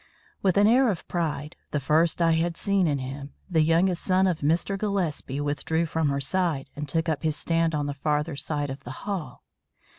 [0.41, 4.25] With an air of pride, the first I had seen in him, the youngest son
[4.25, 4.75] of Mr.
[4.75, 8.83] Gillespie withdrew from her side and took up his stand on the farther side of
[8.83, 9.43] the hall.